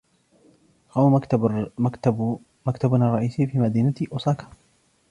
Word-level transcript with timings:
يقع 0.97 1.07
مكتبنا 2.65 3.07
الرئيسي 3.09 3.47
في 3.47 3.59
مدينة 3.59 3.93
أوساكا. 4.13 4.47